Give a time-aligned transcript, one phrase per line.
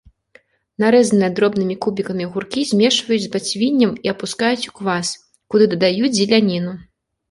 [0.83, 5.17] Нарэзаныя дробнымі кубікамі агуркі змешваюць з бацвіннем і апускаюць у квас,
[5.55, 6.73] куды дадаюць зеляніну.